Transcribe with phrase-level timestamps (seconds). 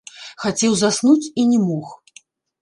[0.45, 1.93] Хацеў заснуць і не мог.